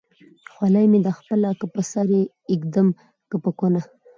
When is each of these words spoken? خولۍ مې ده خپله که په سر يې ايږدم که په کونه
خولۍ 0.51 0.85
مې 0.91 0.99
ده 1.05 1.11
خپله 1.19 1.49
که 1.59 1.65
په 1.73 1.81
سر 1.91 2.07
يې 2.15 2.21
ايږدم 2.51 2.87
که 3.29 3.35
په 3.43 3.49
کونه 3.59 3.81